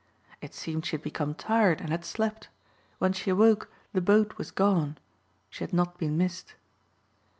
[0.41, 2.49] It seemed she had become tired and had slept.
[2.97, 4.97] When she awoke the boat was gone;
[5.47, 6.55] she had not been missed.